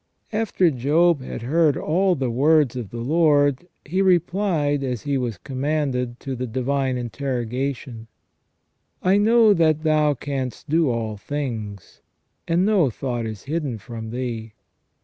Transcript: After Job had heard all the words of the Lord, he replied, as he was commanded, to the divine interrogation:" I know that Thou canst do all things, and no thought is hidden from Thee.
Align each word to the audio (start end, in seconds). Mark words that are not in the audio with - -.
After 0.33 0.71
Job 0.71 1.21
had 1.21 1.43
heard 1.43 1.77
all 1.77 2.15
the 2.15 2.31
words 2.31 2.75
of 2.75 2.89
the 2.89 3.01
Lord, 3.01 3.67
he 3.85 4.01
replied, 4.01 4.83
as 4.83 5.03
he 5.03 5.15
was 5.15 5.37
commanded, 5.37 6.19
to 6.21 6.35
the 6.35 6.47
divine 6.47 6.97
interrogation:" 6.97 8.07
I 9.03 9.17
know 9.17 9.53
that 9.53 9.83
Thou 9.83 10.15
canst 10.15 10.67
do 10.67 10.89
all 10.89 11.17
things, 11.17 12.01
and 12.47 12.65
no 12.65 12.89
thought 12.89 13.27
is 13.27 13.43
hidden 13.43 13.77
from 13.77 14.09
Thee. 14.09 14.53